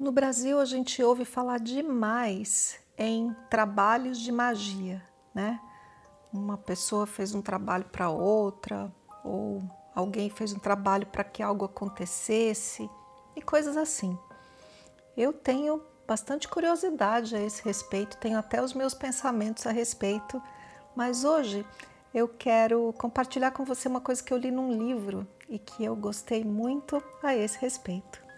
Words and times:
No 0.00 0.10
Brasil, 0.10 0.58
a 0.58 0.64
gente 0.64 1.02
ouve 1.02 1.26
falar 1.26 1.60
demais 1.60 2.80
em 2.96 3.36
trabalhos 3.50 4.18
de 4.18 4.32
magia, 4.32 5.02
né? 5.34 5.60
Uma 6.32 6.56
pessoa 6.56 7.06
fez 7.06 7.34
um 7.34 7.42
trabalho 7.42 7.84
para 7.84 8.08
outra, 8.08 8.90
ou 9.22 9.62
alguém 9.94 10.30
fez 10.30 10.54
um 10.54 10.58
trabalho 10.58 11.06
para 11.06 11.22
que 11.22 11.42
algo 11.42 11.66
acontecesse 11.66 12.88
e 13.36 13.42
coisas 13.42 13.76
assim. 13.76 14.18
Eu 15.14 15.34
tenho 15.34 15.82
bastante 16.08 16.48
curiosidade 16.48 17.36
a 17.36 17.42
esse 17.42 17.62
respeito, 17.62 18.16
tenho 18.16 18.38
até 18.38 18.62
os 18.62 18.72
meus 18.72 18.94
pensamentos 18.94 19.66
a 19.66 19.70
respeito, 19.70 20.42
mas 20.96 21.24
hoje 21.24 21.62
eu 22.14 22.26
quero 22.26 22.90
compartilhar 22.96 23.50
com 23.50 23.66
você 23.66 23.86
uma 23.86 24.00
coisa 24.00 24.22
que 24.22 24.32
eu 24.32 24.38
li 24.38 24.50
num 24.50 24.72
livro 24.72 25.28
e 25.46 25.58
que 25.58 25.84
eu 25.84 25.94
gostei 25.94 26.42
muito 26.42 27.02
a 27.22 27.36
esse 27.36 27.58
respeito. 27.58 28.29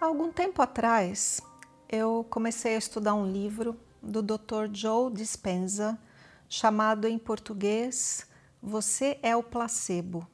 Há 0.00 0.06
algum 0.06 0.32
tempo 0.32 0.62
atrás, 0.62 1.42
eu 1.86 2.26
comecei 2.30 2.74
a 2.74 2.78
estudar 2.78 3.12
um 3.12 3.30
livro 3.30 3.78
do 4.02 4.22
Dr. 4.22 4.72
Joe 4.72 5.12
Dispenza, 5.12 6.00
chamado 6.48 7.06
em 7.06 7.18
português 7.18 8.26
Você 8.62 9.18
é 9.22 9.36
o 9.36 9.42
Placebo, 9.42 10.26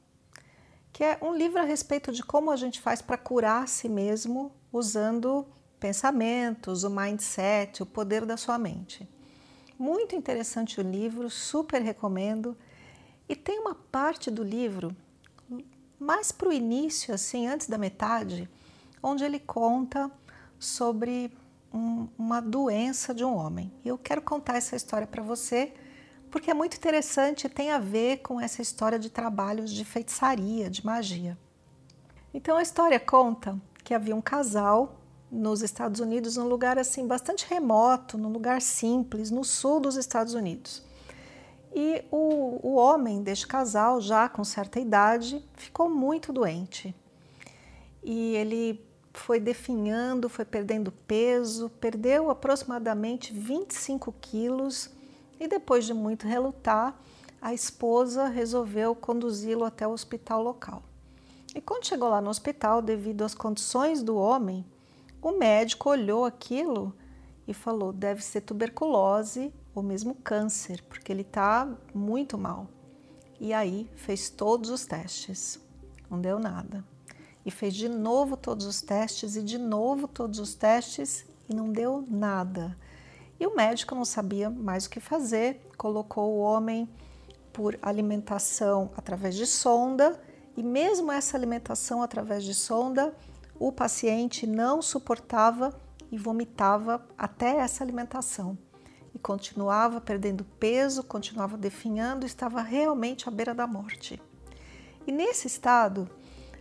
que 0.93 1.03
é 1.03 1.19
um 1.21 1.35
livro 1.35 1.59
a 1.59 1.65
respeito 1.65 2.13
de 2.13 2.23
como 2.23 2.49
a 2.49 2.55
gente 2.55 2.79
faz 2.79 3.01
para 3.01 3.17
curar 3.17 3.63
a 3.63 3.67
si 3.67 3.89
mesmo 3.89 4.53
usando 4.71 5.45
pensamentos, 5.81 6.85
o 6.85 6.89
mindset, 6.89 7.83
o 7.83 7.85
poder 7.85 8.25
da 8.25 8.37
sua 8.37 8.57
mente. 8.57 9.05
Muito 9.77 10.15
interessante 10.15 10.79
o 10.79 10.83
livro, 10.83 11.29
super 11.29 11.81
recomendo. 11.81 12.55
E 13.27 13.35
tem 13.35 13.59
uma 13.59 13.75
parte 13.75 14.31
do 14.31 14.43
livro, 14.43 14.95
mais 15.99 16.31
para 16.31 16.47
o 16.47 16.53
início, 16.53 17.13
assim, 17.13 17.47
antes 17.47 17.67
da 17.67 17.77
metade, 17.77 18.49
onde 19.01 19.23
ele 19.23 19.39
conta 19.39 20.11
sobre 20.59 21.31
um, 21.73 22.07
uma 22.17 22.41
doença 22.41 23.13
de 23.13 23.23
um 23.23 23.35
homem. 23.35 23.71
E 23.83 23.87
eu 23.87 23.97
quero 23.97 24.21
contar 24.21 24.57
essa 24.57 24.75
história 24.75 25.07
para 25.07 25.21
você 25.21 25.73
porque 26.29 26.51
é 26.51 26.53
muito 26.53 26.75
interessante 26.75 27.45
e 27.45 27.49
tem 27.49 27.71
a 27.71 27.79
ver 27.79 28.17
com 28.17 28.39
essa 28.39 28.61
história 28.61 28.99
de 28.99 29.09
trabalhos 29.09 29.71
de 29.71 29.85
feitiçaria, 29.85 30.69
de 30.69 30.85
magia. 30.85 31.37
Então 32.33 32.57
a 32.57 32.61
história 32.61 32.99
conta 32.99 33.59
que 33.83 33.93
havia 33.93 34.15
um 34.15 34.21
casal 34.21 34.99
nos 35.31 35.61
Estados 35.61 35.99
Unidos, 35.99 36.37
num 36.37 36.47
lugar 36.47 36.77
assim 36.77 37.07
bastante 37.07 37.45
remoto, 37.49 38.17
num 38.17 38.31
lugar 38.31 38.61
simples, 38.61 39.31
no 39.31 39.43
sul 39.43 39.79
dos 39.79 39.95
Estados 39.95 40.33
Unidos. 40.33 40.85
E 41.73 42.03
o, 42.11 42.59
o 42.63 42.75
homem 42.75 43.21
deste 43.21 43.45
casal, 43.47 44.01
já 44.01 44.27
com 44.27 44.43
certa 44.43 44.79
idade, 44.79 45.43
ficou 45.53 45.89
muito 45.89 46.33
doente. 46.33 46.95
E 48.03 48.35
ele 48.35 48.86
foi 49.17 49.39
definhando, 49.39 50.29
foi 50.29 50.45
perdendo 50.45 50.91
peso, 50.91 51.69
perdeu 51.81 52.29
aproximadamente 52.29 53.33
25 53.33 54.13
quilos 54.21 54.89
e 55.39 55.47
depois 55.47 55.85
de 55.85 55.93
muito 55.93 56.27
relutar, 56.27 56.95
a 57.41 57.53
esposa 57.53 58.27
resolveu 58.27 58.95
conduzi-lo 58.95 59.63
até 59.63 59.87
o 59.87 59.91
hospital 59.91 60.41
local. 60.41 60.83
E 61.53 61.61
quando 61.61 61.85
chegou 61.85 62.09
lá 62.09 62.21
no 62.21 62.29
hospital, 62.29 62.81
devido 62.81 63.23
às 63.23 63.33
condições 63.33 64.01
do 64.01 64.15
homem, 64.15 64.65
o 65.21 65.31
médico 65.31 65.89
olhou 65.89 66.25
aquilo 66.25 66.93
e 67.47 67.53
falou: 67.53 67.91
deve 67.91 68.23
ser 68.23 68.41
tuberculose 68.41 69.53
ou 69.73 69.83
mesmo 69.83 70.15
câncer, 70.15 70.83
porque 70.83 71.11
ele 71.11 71.21
está 71.21 71.67
muito 71.93 72.37
mal. 72.37 72.67
E 73.39 73.53
aí 73.53 73.89
fez 73.95 74.29
todos 74.29 74.69
os 74.69 74.85
testes, 74.85 75.59
não 76.09 76.19
deu 76.19 76.39
nada 76.39 76.83
e 77.47 77.51
fez 77.51 77.73
de 77.73 77.87
novo 77.87 78.35
todos 78.35 78.65
os 78.65 78.81
testes 78.81 79.37
e 79.37 79.41
de 79.41 79.57
novo 79.57 80.05
todos 80.05 80.37
os 80.37 80.53
testes 80.53 81.25
e 81.47 81.55
não 81.55 81.71
deu 81.71 82.03
nada. 82.05 82.77
E 83.39 83.47
o 83.47 83.55
médico 83.55 83.95
não 83.95 84.03
sabia 84.03 84.49
mais 84.49 84.85
o 84.85 84.89
que 84.89 84.99
fazer, 84.99 85.65
colocou 85.77 86.33
o 86.33 86.39
homem 86.39 86.89
por 87.53 87.79
alimentação 87.81 88.91
através 88.97 89.33
de 89.33 89.47
sonda 89.47 90.21
e 90.57 90.61
mesmo 90.61 91.09
essa 91.09 91.37
alimentação 91.37 92.01
através 92.03 92.43
de 92.43 92.53
sonda, 92.53 93.15
o 93.57 93.71
paciente 93.71 94.45
não 94.45 94.81
suportava 94.81 95.73
e 96.11 96.17
vomitava 96.17 97.07
até 97.17 97.59
essa 97.59 97.81
alimentação. 97.81 98.57
E 99.15 99.19
continuava 99.19 100.01
perdendo 100.01 100.43
peso, 100.59 101.01
continuava 101.01 101.55
definhando, 101.55 102.25
estava 102.25 102.61
realmente 102.61 103.29
à 103.29 103.31
beira 103.31 103.55
da 103.55 103.65
morte. 103.65 104.21
E 105.05 105.11
nesse 105.13 105.47
estado, 105.47 106.09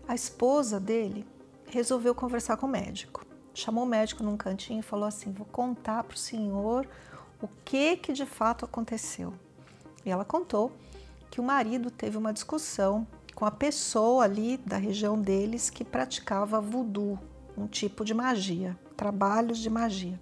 a 0.08 0.14
esposa 0.14 0.78
dele 0.78 1.26
resolveu 1.66 2.14
conversar 2.14 2.56
com 2.56 2.66
o 2.66 2.70
médico. 2.70 3.24
Chamou 3.52 3.84
o 3.84 3.88
médico 3.88 4.22
num 4.22 4.36
cantinho 4.36 4.80
e 4.80 4.82
falou 4.82 5.06
assim: 5.06 5.32
Vou 5.32 5.46
contar 5.46 6.04
para 6.04 6.14
o 6.14 6.18
senhor 6.18 6.86
o 7.40 7.48
que, 7.64 7.96
que 7.96 8.12
de 8.12 8.26
fato 8.26 8.64
aconteceu. 8.64 9.32
E 10.04 10.10
ela 10.10 10.24
contou 10.24 10.72
que 11.30 11.40
o 11.40 11.44
marido 11.44 11.90
teve 11.90 12.16
uma 12.16 12.32
discussão 12.32 13.06
com 13.34 13.44
a 13.44 13.50
pessoa 13.50 14.24
ali 14.24 14.56
da 14.58 14.76
região 14.76 15.20
deles 15.20 15.68
que 15.68 15.84
praticava 15.84 16.60
voodoo, 16.60 17.18
um 17.56 17.66
tipo 17.66 18.04
de 18.04 18.14
magia, 18.14 18.78
trabalhos 18.96 19.58
de 19.58 19.68
magia. 19.68 20.18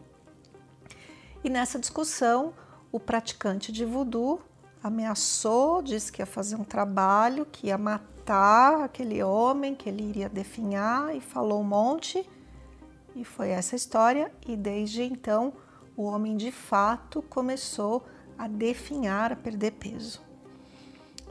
E 1.43 1.51
nessa 1.51 1.79
discussão, 1.79 2.55
o 2.91 2.99
praticante 2.99 3.71
de 3.71 3.85
voodoo 3.85 4.41
ameaçou, 4.83 5.83
disse 5.83 6.11
que 6.11 6.23
ia 6.23 6.27
fazer 6.27 6.57
um 6.57 6.65
trabalho, 6.65 7.47
que 7.47 7.67
ia 7.67 7.77
matar 7.77 8.14
aquele 8.33 9.23
homem 9.23 9.75
que 9.75 9.89
ele 9.89 10.03
iria 10.03 10.29
definhar 10.29 11.15
e 11.15 11.21
falou 11.21 11.61
um 11.61 11.65
monte. 11.65 12.29
E 13.15 13.25
foi 13.25 13.51
essa 13.51 13.77
história, 13.77 14.33
e 14.47 14.57
desde 14.57 15.03
então 15.03 15.53
o 15.97 16.05
homem 16.05 16.37
de 16.37 16.51
fato 16.51 17.23
começou 17.23 18.05
a 18.37 18.49
definhar, 18.49 19.33
a 19.33 19.37
perder 19.37 19.73
peso. 19.73 20.21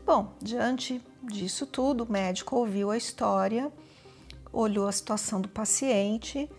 Bom, 0.06 0.34
diante 0.42 1.02
disso 1.22 1.66
tudo, 1.66 2.04
o 2.04 2.12
médico 2.12 2.56
ouviu 2.56 2.92
a 2.92 2.98
história, 2.98 3.72
olhou 4.52 4.88
a 4.88 4.92
situação 4.92 5.42
do 5.42 5.50
paciente 5.50 6.50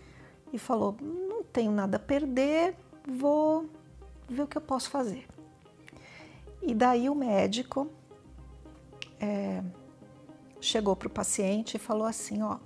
e 0.51 0.57
falou: 0.57 0.95
Não 1.01 1.43
tenho 1.43 1.71
nada 1.71 1.97
a 1.97 1.99
perder, 1.99 2.75
vou 3.07 3.69
ver 4.27 4.43
o 4.43 4.47
que 4.47 4.57
eu 4.57 4.61
posso 4.61 4.89
fazer. 4.89 5.27
E 6.61 6.73
daí 6.73 7.09
o 7.09 7.15
médico 7.15 7.87
é, 9.19 9.63
chegou 10.65 10.95
para 10.95 11.07
o 11.07 11.11
paciente 11.11 11.75
e 11.75 11.79
falou 11.79 12.05
assim: 12.05 12.41
Ó, 12.41 12.57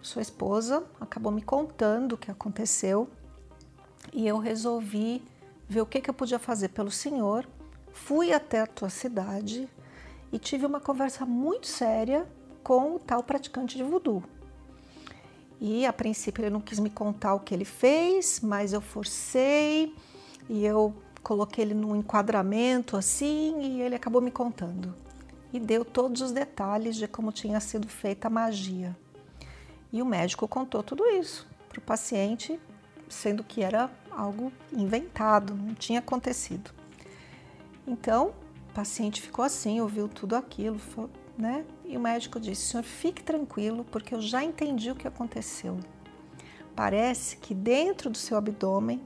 sua 0.00 0.22
esposa 0.22 0.84
acabou 1.00 1.32
me 1.32 1.42
contando 1.42 2.12
o 2.12 2.16
que 2.16 2.30
aconteceu 2.30 3.08
e 4.12 4.26
eu 4.26 4.38
resolvi 4.38 5.22
ver 5.68 5.82
o 5.82 5.86
que, 5.86 6.00
que 6.00 6.08
eu 6.08 6.14
podia 6.14 6.38
fazer 6.38 6.68
pelo 6.68 6.90
senhor. 6.90 7.46
Fui 7.92 8.32
até 8.32 8.60
a 8.60 8.66
tua 8.66 8.88
cidade 8.88 9.68
e 10.32 10.38
tive 10.38 10.64
uma 10.64 10.80
conversa 10.80 11.26
muito 11.26 11.66
séria 11.66 12.26
com 12.62 12.94
o 12.94 12.98
tal 12.98 13.22
praticante 13.22 13.76
de 13.76 13.82
voodoo. 13.82 14.22
E 15.60 15.84
a 15.84 15.92
princípio 15.92 16.42
ele 16.42 16.50
não 16.50 16.60
quis 16.60 16.78
me 16.78 16.88
contar 16.88 17.34
o 17.34 17.40
que 17.40 17.52
ele 17.52 17.64
fez, 17.64 18.40
mas 18.40 18.72
eu 18.72 18.80
forcei 18.80 19.92
e 20.48 20.64
eu 20.64 20.94
coloquei 21.22 21.64
ele 21.64 21.74
num 21.74 21.96
enquadramento 21.96 22.96
assim 22.96 23.60
e 23.60 23.82
ele 23.82 23.96
acabou 23.96 24.22
me 24.22 24.30
contando 24.30 24.94
e 25.52 25.58
deu 25.58 25.84
todos 25.84 26.20
os 26.20 26.32
detalhes 26.32 26.96
de 26.96 27.08
como 27.08 27.32
tinha 27.32 27.60
sido 27.60 27.88
feita 27.88 28.28
a 28.28 28.30
magia. 28.30 28.96
E 29.92 30.02
o 30.02 30.06
médico 30.06 30.46
contou 30.46 30.82
tudo 30.82 31.06
isso 31.06 31.46
para 31.68 31.78
o 31.78 31.82
paciente, 31.82 32.60
sendo 33.08 33.42
que 33.42 33.62
era 33.62 33.90
algo 34.10 34.52
inventado, 34.72 35.54
não 35.54 35.74
tinha 35.74 36.00
acontecido. 36.00 36.70
Então, 37.86 38.34
o 38.70 38.74
paciente 38.74 39.22
ficou 39.22 39.44
assim, 39.44 39.80
ouviu 39.80 40.08
tudo 40.08 40.36
aquilo, 40.36 40.78
né? 41.36 41.64
E 41.84 41.96
o 41.96 42.00
médico 42.00 42.38
disse: 42.38 42.62
Senhor, 42.62 42.82
fique 42.82 43.22
tranquilo, 43.22 43.84
porque 43.84 44.14
eu 44.14 44.20
já 44.20 44.44
entendi 44.44 44.90
o 44.90 44.94
que 44.94 45.08
aconteceu. 45.08 45.78
Parece 46.76 47.38
que 47.38 47.54
dentro 47.54 48.10
do 48.10 48.18
seu 48.18 48.36
abdômen 48.36 49.02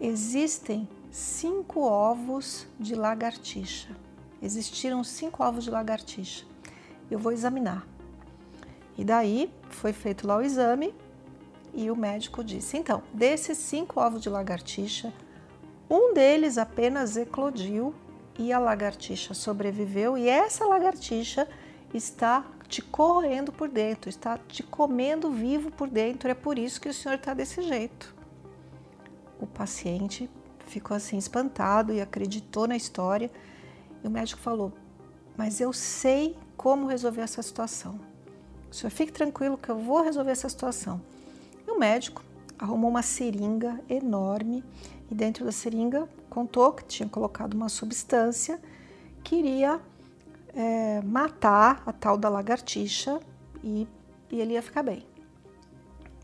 existem 0.00 0.88
cinco 1.10 1.80
ovos 1.80 2.66
de 2.78 2.94
lagartixa 2.94 3.94
existiram 4.42 5.02
cinco 5.04 5.42
ovos 5.42 5.64
de 5.64 5.70
lagartixa. 5.70 6.44
Eu 7.10 7.18
vou 7.18 7.32
examinar. 7.32 7.86
E 8.98 9.04
daí 9.04 9.52
foi 9.70 9.92
feito 9.92 10.26
lá 10.26 10.36
o 10.36 10.42
exame 10.42 10.94
e 11.72 11.90
o 11.90 11.96
médico 11.96 12.44
disse: 12.44 12.76
então, 12.76 13.02
desses 13.14 13.56
cinco 13.56 14.00
ovos 14.00 14.20
de 14.20 14.28
lagartixa, 14.28 15.12
um 15.88 16.12
deles 16.12 16.58
apenas 16.58 17.16
eclodiu 17.16 17.94
e 18.38 18.52
a 18.52 18.58
lagartixa 18.58 19.34
sobreviveu, 19.34 20.16
e 20.16 20.28
essa 20.28 20.66
lagartixa 20.66 21.46
está 21.92 22.44
te 22.66 22.80
corroendo 22.80 23.52
por 23.52 23.68
dentro, 23.68 24.08
está 24.08 24.38
te 24.38 24.62
comendo 24.62 25.30
vivo 25.30 25.70
por 25.70 25.88
dentro, 25.88 26.30
é 26.30 26.34
por 26.34 26.58
isso 26.58 26.80
que 26.80 26.88
o 26.88 26.94
senhor 26.94 27.16
está 27.16 27.34
desse 27.34 27.60
jeito. 27.62 28.14
O 29.38 29.46
paciente 29.46 30.30
ficou 30.66 30.96
assim 30.96 31.18
espantado 31.18 31.92
e 31.92 32.00
acreditou 32.00 32.66
na 32.66 32.76
história. 32.76 33.30
E 34.02 34.06
o 34.06 34.10
médico 34.10 34.40
falou: 34.40 34.72
Mas 35.36 35.60
eu 35.60 35.72
sei 35.72 36.36
como 36.56 36.86
resolver 36.86 37.22
essa 37.22 37.42
situação. 37.42 37.98
O 38.70 38.74
senhor 38.74 38.90
fique 38.90 39.12
tranquilo 39.12 39.58
que 39.58 39.68
eu 39.68 39.78
vou 39.78 40.02
resolver 40.02 40.30
essa 40.30 40.48
situação. 40.48 41.00
E 41.66 41.70
o 41.70 41.78
médico 41.78 42.22
arrumou 42.58 42.90
uma 42.90 43.02
seringa 43.02 43.80
enorme 43.88 44.64
e 45.10 45.14
dentro 45.14 45.44
da 45.44 45.52
seringa 45.52 46.08
contou 46.30 46.72
que 46.72 46.84
tinha 46.84 47.08
colocado 47.08 47.54
uma 47.54 47.68
substância 47.68 48.60
que 49.22 49.36
iria 49.36 49.80
é, 50.54 51.00
matar 51.02 51.82
a 51.84 51.92
tal 51.92 52.16
da 52.16 52.28
lagartixa 52.28 53.20
e, 53.62 53.86
e 54.30 54.40
ele 54.40 54.54
ia 54.54 54.62
ficar 54.62 54.82
bem. 54.82 55.04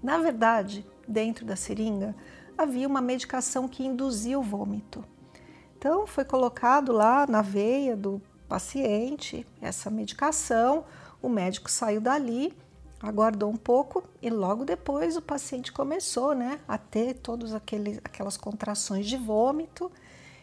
Na 0.03 0.19
verdade, 0.19 0.87
dentro 1.07 1.45
da 1.45 1.57
seringa 1.57 2.15
havia 2.57 2.87
uma 2.87 3.01
medicação 3.01 3.69
que 3.69 3.85
induzia 3.85 4.39
o 4.39 4.43
vômito. 4.43 5.05
Então 5.79 6.09
foi 6.09 6.25
colocado 6.25 6.91
lá 6.91 7.25
na 7.25 7.41
veia 7.41 7.97
do 7.97 8.21
paciente 8.49 9.47
essa 9.63 9.89
medicação, 9.89 10.85
o 11.23 11.29
médico 11.29 11.71
saiu 11.71 12.01
dali, 12.01 12.53
aguardou 13.01 13.49
um 13.49 13.57
pouco 13.57 14.03
e 14.21 14.29
logo 14.29 14.65
depois 14.65 15.17
o 15.17 15.23
paciente 15.23 15.71
começou 15.71 16.35
né, 16.35 16.59
a 16.67 16.77
ter 16.77 17.15
todas 17.15 17.55
aquelas 17.55 18.37
contrações 18.37 19.07
de 19.07 19.17
vômito 19.17 19.89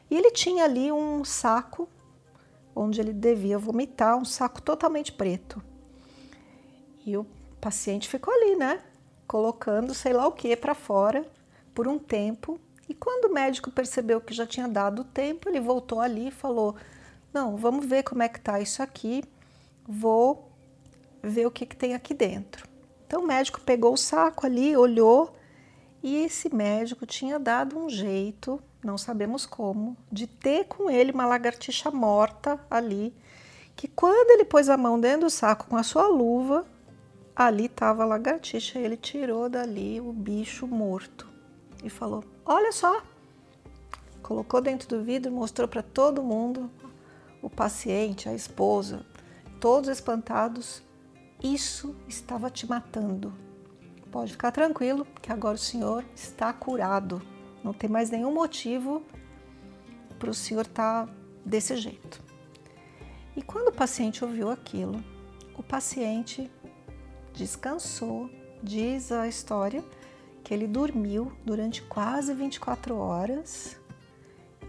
e 0.10 0.16
ele 0.16 0.32
tinha 0.32 0.64
ali 0.64 0.90
um 0.90 1.26
saco 1.26 1.90
onde 2.74 3.02
ele 3.02 3.12
devia 3.12 3.58
vomitar, 3.58 4.18
um 4.18 4.24
saco 4.24 4.62
totalmente 4.62 5.12
preto. 5.12 5.62
E 7.06 7.18
o 7.18 7.26
paciente 7.60 8.08
ficou 8.08 8.34
ali, 8.34 8.56
né? 8.56 8.82
Colocando 9.28 9.94
sei 9.94 10.14
lá 10.14 10.28
o 10.28 10.32
que 10.32 10.56
para 10.56 10.74
fora 10.74 11.26
por 11.74 11.90
um 11.90 12.00
tempo. 12.00 12.60
E 12.88 12.94
quando 12.94 13.26
o 13.26 13.34
médico 13.34 13.72
percebeu 13.72 14.22
que 14.22 14.34
já 14.34 14.46
tinha 14.46 14.68
dado 14.68 15.04
tempo, 15.04 15.50
ele 15.50 15.60
voltou 15.60 16.00
ali 16.00 16.28
e 16.28 16.32
falou: 16.32 16.76
Não, 17.34 17.58
vamos 17.58 17.86
ver 17.86 18.04
como 18.04 18.22
é 18.22 18.30
que 18.30 18.40
tá 18.40 18.60
isso 18.60 18.82
aqui, 18.84 19.24
vou 19.88 20.52
ver 21.22 21.48
o 21.48 21.52
que, 21.52 21.66
que 21.66 21.76
tem 21.76 21.96
aqui 21.96 22.14
dentro. 22.14 22.68
Então 23.08 23.24
o 23.24 23.28
médico 23.28 23.60
pegou 23.62 23.94
o 23.94 23.98
saco 23.98 24.46
ali, 24.46 24.78
olhou, 24.78 25.36
e 26.04 26.18
esse 26.18 26.54
médico 26.54 27.06
tinha 27.06 27.40
dado 27.40 27.78
um 27.78 27.90
jeito, 27.90 28.62
não 28.84 28.98
sabemos 28.98 29.46
como, 29.46 29.98
de 30.12 30.28
ter 30.28 30.66
com 30.66 30.90
ele 30.90 31.12
uma 31.12 31.26
lagartixa 31.26 31.90
morta 31.90 32.60
ali, 32.70 33.14
que 33.76 33.88
quando 33.88 34.30
ele 34.30 34.46
pôs 34.46 34.70
a 34.70 34.78
mão 34.78 35.00
dentro 35.00 35.22
do 35.22 35.30
saco 35.30 35.68
com 35.68 35.76
a 35.76 35.84
sua 35.84 36.08
luva, 36.08 36.66
ali 37.36 37.66
estava 37.66 38.04
a 38.04 38.06
lagartixa, 38.06 38.78
ele 38.78 38.96
tirou 38.96 39.50
dali 39.50 40.00
o 40.00 40.14
bicho 40.14 40.68
morto 40.68 41.35
e 41.86 41.90
falou: 41.90 42.24
Olha 42.44 42.72
só! 42.72 43.02
Colocou 44.22 44.60
dentro 44.60 44.90
do 44.90 45.04
vidro, 45.04 45.32
mostrou 45.32 45.68
para 45.68 45.84
todo 45.84 46.24
mundo, 46.24 46.70
o 47.42 47.50
paciente, 47.50 48.28
a 48.28 48.34
esposa, 48.34 49.06
todos 49.62 49.90
espantados. 49.90 50.82
Isso 51.44 51.96
estava 52.08 52.50
te 52.50 52.68
matando. 52.68 53.32
Pode 54.12 54.32
ficar 54.32 54.52
tranquilo, 54.52 55.06
que 55.22 55.32
agora 55.32 55.56
o 55.56 55.60
senhor 55.60 56.04
está 56.16 56.52
curado. 56.52 57.22
Não 57.64 57.72
tem 57.72 57.90
mais 57.90 58.10
nenhum 58.10 58.34
motivo 58.34 59.04
para 60.18 60.32
o 60.32 60.34
senhor 60.34 60.62
estar 60.62 61.06
tá 61.06 61.14
desse 61.46 61.76
jeito. 61.78 62.24
E 63.36 63.44
quando 63.44 63.68
o 63.68 63.74
paciente 63.74 64.24
ouviu 64.24 64.50
aquilo, 64.50 65.04
o 65.56 65.62
paciente 65.62 66.50
descansou, 67.34 68.30
diz 68.64 69.12
a 69.12 69.28
história, 69.28 69.84
que 70.46 70.54
ele 70.54 70.68
dormiu 70.68 71.34
durante 71.44 71.82
quase 71.82 72.32
24 72.32 72.96
horas 72.96 73.78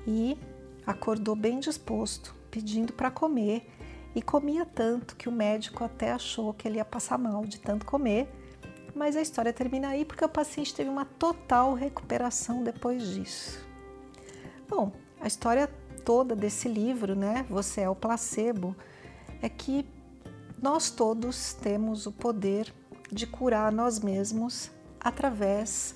e 0.07 0.39
acordou 0.87 1.37
bem 1.37 1.61
disposto, 1.61 2.35
pedindo 2.51 2.95
para 2.95 3.11
comer 3.11 3.71
e 4.15 4.23
comia 4.23 4.65
tanto 4.65 5.15
que 5.15 5.29
o 5.29 5.33
médico 5.33 5.85
até 5.85 6.13
achou 6.13 6.55
que 6.55 6.67
ele 6.67 6.79
ia 6.79 6.85
passar 6.85 7.19
mal 7.19 7.45
de 7.45 7.61
tanto 7.61 7.85
comer, 7.85 8.27
mas 8.95 9.17
a 9.17 9.21
história 9.21 9.53
termina 9.53 9.89
aí 9.89 10.07
porque 10.07 10.25
o 10.25 10.29
paciente 10.31 10.75
teve 10.75 10.89
uma 10.89 11.05
total 11.05 11.75
recuperação 11.75 12.65
depois 12.65 13.09
disso. 13.09 13.63
Bom, 14.67 14.93
a 15.21 15.27
história 15.27 15.69
toda 16.07 16.35
desse 16.35 16.71
livro, 16.71 17.15
né, 17.15 17.45
Você 17.51 17.83
é 17.83 17.91
o 17.91 17.95
placebo, 17.95 18.75
é 19.43 19.49
que 19.51 19.87
nós 20.63 20.89
todos 20.89 21.53
temos 21.53 22.07
o 22.07 22.13
poder 22.13 22.73
de 23.13 23.27
curar 23.27 23.71
nós 23.71 24.01
mesmos 24.01 24.75
através 25.07 25.95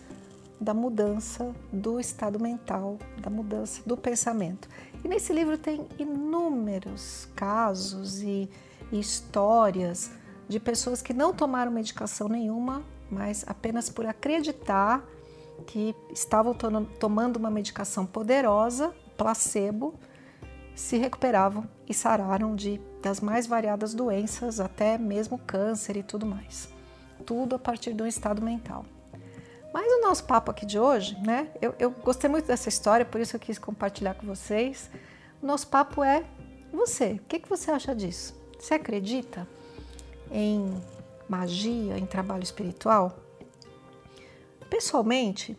da 0.60 0.72
mudança 0.72 1.52
do 1.72 1.98
estado 1.98 2.38
mental, 2.38 2.96
da 3.20 3.28
mudança 3.28 3.82
do 3.84 3.96
pensamento. 3.96 4.68
E 5.02 5.08
nesse 5.08 5.32
livro 5.32 5.58
tem 5.58 5.88
inúmeros 5.98 7.26
casos 7.34 8.22
e, 8.22 8.48
histórias 8.92 10.12
de 10.48 10.60
pessoas 10.60 11.02
que 11.02 11.12
não 11.12 11.32
tomaram 11.32 11.72
medicação 11.72 12.28
nenhuma, 12.28 12.84
mas 13.10 13.44
apenas 13.48 13.88
por 13.88 14.06
acreditar 14.06 15.04
que 15.66 15.94
estavam 16.12 16.54
to 16.54 16.68
tomando 17.00 17.36
uma 17.36 17.50
medicação 17.50 18.06
poderosa, 18.06 18.94
placebo, 19.16 19.94
se 20.74 20.98
recuperavam 20.98 21.68
e 21.88 21.94
sararam 21.94 22.54
de 22.54 22.80
das 23.02 23.20
mais 23.20 23.46
variadas 23.46 23.92
doenças, 23.92 24.60
até 24.60 24.98
mesmo 24.98 25.38
câncer 25.38 25.96
e 25.96 26.02
tudo 26.02 26.26
mais. 26.26 26.68
Tudo 27.24 27.56
a 27.56 27.58
partir 27.58 27.92
do 27.92 28.06
estado 28.06 28.42
mental. 28.42 28.84
Mas 29.72 29.86
o 29.92 30.00
nosso 30.00 30.24
papo 30.24 30.50
aqui 30.50 30.66
de 30.66 30.78
hoje, 30.78 31.16
né? 31.24 31.50
Eu, 31.60 31.74
eu, 31.78 31.90
gostei 31.90 32.28
muito 32.28 32.46
dessa 32.46 32.68
história, 32.68 33.04
por 33.04 33.20
isso 33.20 33.36
eu 33.36 33.40
quis 33.40 33.58
compartilhar 33.58 34.14
com 34.14 34.26
vocês. 34.26 34.90
O 35.42 35.46
nosso 35.46 35.68
papo 35.68 36.02
é 36.02 36.24
você. 36.72 37.12
O 37.12 37.26
que, 37.28 37.38
que 37.38 37.48
você 37.48 37.70
acha 37.70 37.94
disso? 37.94 38.34
Você 38.58 38.74
acredita 38.74 39.46
em 40.30 40.74
magia, 41.28 41.96
em 41.96 42.06
trabalho 42.06 42.42
espiritual? 42.42 43.18
Pessoalmente, 44.68 45.56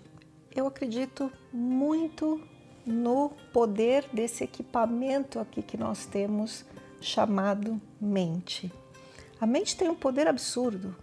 eu 0.53 0.67
acredito 0.67 1.31
muito 1.51 2.41
no 2.85 3.31
poder 3.53 4.05
desse 4.11 4.43
equipamento 4.43 5.39
aqui 5.39 5.61
que 5.61 5.77
nós 5.77 6.05
temos 6.05 6.65
chamado 6.99 7.79
mente. 7.99 8.71
A 9.39 9.45
mente 9.45 9.75
tem 9.75 9.89
um 9.89 9.95
poder 9.95 10.27
absurdo. 10.27 10.95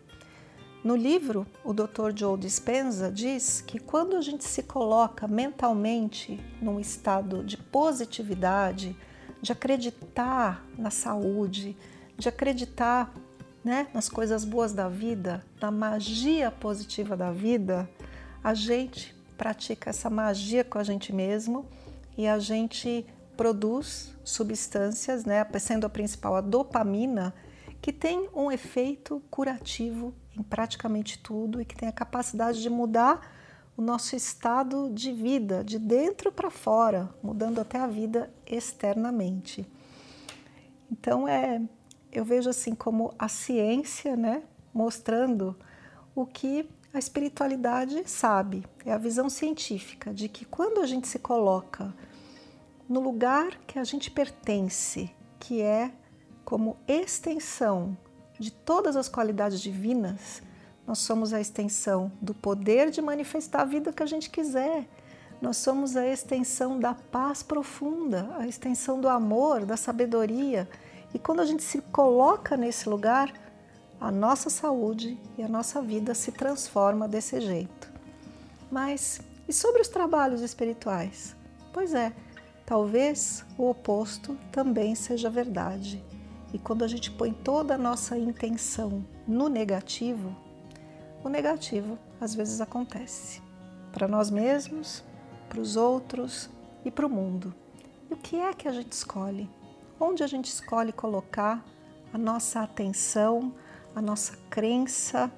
No 0.84 0.94
livro, 0.94 1.44
o 1.64 1.72
Dr. 1.72 2.12
Joe 2.14 2.38
Dispenza 2.38 3.10
diz 3.10 3.60
que 3.60 3.80
quando 3.80 4.16
a 4.16 4.20
gente 4.20 4.44
se 4.44 4.62
coloca 4.62 5.26
mentalmente 5.26 6.40
num 6.62 6.78
estado 6.78 7.42
de 7.42 7.56
positividade, 7.56 8.96
de 9.42 9.50
acreditar 9.50 10.64
na 10.78 10.90
saúde, 10.90 11.76
de 12.16 12.28
acreditar 12.28 13.12
né, 13.64 13.88
nas 13.92 14.08
coisas 14.08 14.44
boas 14.44 14.72
da 14.72 14.88
vida, 14.88 15.44
na 15.60 15.70
magia 15.70 16.50
positiva 16.50 17.16
da 17.16 17.32
vida, 17.32 17.90
a 18.42 18.54
gente 18.54 19.16
pratica 19.36 19.90
essa 19.90 20.08
magia 20.08 20.62
com 20.62 20.78
a 20.78 20.84
gente 20.84 21.12
mesmo 21.12 21.66
e 22.16 22.26
a 22.26 22.38
gente 22.38 23.04
produz 23.36 24.14
substâncias, 24.24 25.24
né, 25.24 25.44
sendo 25.58 25.86
a 25.86 25.90
principal 25.90 26.36
a 26.36 26.40
dopamina, 26.40 27.34
que 27.80 27.92
tem 27.92 28.28
um 28.34 28.50
efeito 28.50 29.22
curativo 29.30 30.14
em 30.36 30.42
praticamente 30.42 31.18
tudo 31.18 31.60
e 31.60 31.64
que 31.64 31.76
tem 31.76 31.88
a 31.88 31.92
capacidade 31.92 32.60
de 32.60 32.70
mudar 32.70 33.36
o 33.76 33.82
nosso 33.82 34.16
estado 34.16 34.90
de 34.92 35.12
vida, 35.12 35.62
de 35.62 35.78
dentro 35.78 36.32
para 36.32 36.50
fora, 36.50 37.08
mudando 37.22 37.60
até 37.60 37.78
a 37.78 37.86
vida 37.86 38.32
externamente. 38.44 39.64
Então 40.90 41.28
é, 41.28 41.62
eu 42.10 42.24
vejo 42.24 42.50
assim 42.50 42.74
como 42.74 43.14
a 43.18 43.28
ciência, 43.28 44.16
né, 44.16 44.42
mostrando 44.74 45.56
o 46.14 46.26
que 46.26 46.68
a 46.92 46.98
espiritualidade 46.98 48.02
sabe, 48.06 48.64
é 48.84 48.92
a 48.92 48.98
visão 48.98 49.30
científica 49.30 50.12
de 50.12 50.28
que 50.28 50.44
quando 50.44 50.80
a 50.80 50.86
gente 50.86 51.06
se 51.06 51.18
coloca 51.18 51.94
no 52.88 52.98
lugar 52.98 53.60
que 53.66 53.78
a 53.78 53.84
gente 53.84 54.10
pertence, 54.10 55.10
que 55.38 55.60
é 55.60 55.92
como 56.48 56.78
extensão 56.88 57.94
de 58.38 58.50
todas 58.50 58.96
as 58.96 59.06
qualidades 59.06 59.60
divinas, 59.60 60.40
nós 60.86 60.96
somos 60.96 61.34
a 61.34 61.40
extensão 61.42 62.10
do 62.22 62.32
poder 62.32 62.90
de 62.90 63.02
manifestar 63.02 63.60
a 63.60 63.64
vida 63.66 63.92
que 63.92 64.02
a 64.02 64.06
gente 64.06 64.30
quiser. 64.30 64.88
Nós 65.42 65.58
somos 65.58 65.94
a 65.94 66.06
extensão 66.06 66.80
da 66.80 66.94
paz 66.94 67.42
profunda, 67.42 68.34
a 68.38 68.46
extensão 68.46 68.98
do 68.98 69.10
amor, 69.10 69.66
da 69.66 69.76
sabedoria. 69.76 70.66
E 71.12 71.18
quando 71.18 71.40
a 71.40 71.44
gente 71.44 71.62
se 71.62 71.82
coloca 71.82 72.56
nesse 72.56 72.88
lugar, 72.88 73.30
a 74.00 74.10
nossa 74.10 74.48
saúde 74.48 75.20
e 75.36 75.42
a 75.42 75.48
nossa 75.48 75.82
vida 75.82 76.14
se 76.14 76.32
transforma 76.32 77.06
desse 77.06 77.42
jeito. 77.42 77.92
Mas 78.72 79.20
e 79.46 79.52
sobre 79.52 79.82
os 79.82 79.88
trabalhos 79.88 80.40
espirituais? 80.40 81.36
Pois 81.74 81.92
é, 81.92 82.10
talvez 82.64 83.44
o 83.58 83.68
oposto 83.68 84.34
também 84.50 84.94
seja 84.94 85.28
verdade. 85.28 86.02
E 86.52 86.58
quando 86.58 86.82
a 86.82 86.88
gente 86.88 87.10
põe 87.10 87.32
toda 87.32 87.74
a 87.74 87.78
nossa 87.78 88.16
intenção 88.16 89.04
no 89.26 89.48
negativo, 89.48 90.34
o 91.22 91.28
negativo 91.28 91.98
às 92.20 92.34
vezes 92.34 92.60
acontece 92.60 93.42
para 93.92 94.08
nós 94.08 94.30
mesmos, 94.30 95.04
para 95.48 95.60
os 95.60 95.76
outros 95.76 96.48
e 96.84 96.90
para 96.90 97.06
o 97.06 97.10
mundo. 97.10 97.54
E 98.10 98.14
o 98.14 98.16
que 98.16 98.36
é 98.36 98.52
que 98.54 98.68
a 98.68 98.72
gente 98.72 98.92
escolhe? 98.92 99.50
Onde 100.00 100.22
a 100.22 100.26
gente 100.26 100.46
escolhe 100.46 100.92
colocar 100.92 101.64
a 102.12 102.18
nossa 102.18 102.60
atenção, 102.60 103.52
a 103.94 104.00
nossa 104.00 104.36
crença, 104.48 105.30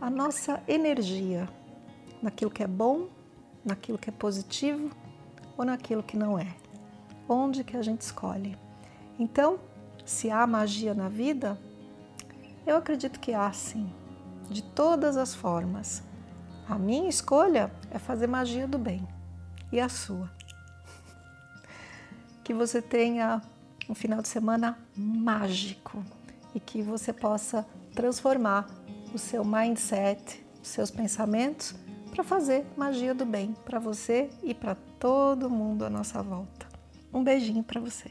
a 0.00 0.10
nossa 0.10 0.62
energia 0.68 1.48
naquilo 2.22 2.50
que 2.50 2.62
é 2.62 2.66
bom, 2.66 3.08
naquilo 3.64 3.98
que 3.98 4.10
é 4.10 4.12
positivo 4.12 4.90
ou 5.56 5.64
naquilo 5.64 6.02
que 6.02 6.16
não 6.16 6.38
é? 6.38 6.54
Onde 7.28 7.64
que 7.64 7.76
a 7.76 7.82
gente 7.82 8.02
escolhe? 8.02 8.56
Então, 9.18 9.58
se 10.10 10.28
há 10.28 10.44
magia 10.44 10.92
na 10.92 11.08
vida, 11.08 11.56
eu 12.66 12.76
acredito 12.76 13.20
que 13.20 13.32
há 13.32 13.50
sim, 13.52 13.88
de 14.50 14.60
todas 14.60 15.16
as 15.16 15.34
formas. 15.34 16.02
A 16.68 16.76
minha 16.76 17.08
escolha 17.08 17.70
é 17.92 17.98
fazer 17.98 18.26
magia 18.26 18.66
do 18.66 18.76
bem. 18.76 19.06
E 19.72 19.80
a 19.80 19.88
sua? 19.88 20.30
Que 22.42 22.52
você 22.52 22.82
tenha 22.82 23.40
um 23.88 23.94
final 23.94 24.20
de 24.20 24.26
semana 24.26 24.76
mágico 24.96 26.04
e 26.52 26.58
que 26.58 26.82
você 26.82 27.12
possa 27.12 27.64
transformar 27.94 28.68
o 29.14 29.18
seu 29.18 29.44
mindset, 29.44 30.44
os 30.60 30.68
seus 30.68 30.90
pensamentos 30.90 31.76
para 32.10 32.24
fazer 32.24 32.66
magia 32.76 33.14
do 33.14 33.24
bem 33.24 33.54
para 33.64 33.78
você 33.78 34.28
e 34.42 34.52
para 34.52 34.74
todo 34.98 35.48
mundo 35.48 35.84
à 35.84 35.90
nossa 35.90 36.20
volta. 36.20 36.66
Um 37.14 37.22
beijinho 37.22 37.62
para 37.62 37.80
você. 37.80 38.10